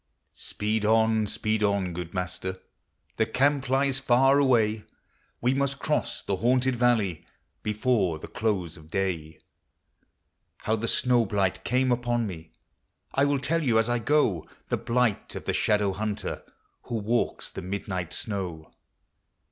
[0.33, 2.59] Speed on, speed on, good Master!
[3.17, 4.83] The camp lies far away;
[5.41, 7.27] We must cross the haunted valley
[7.61, 9.37] Before the close of day.
[10.63, 12.51] How the snow blight came upon me
[13.13, 16.41] I will tell you as I go,— The blight of the Shadow hunter
[16.85, 18.73] Who walks the midnight snow.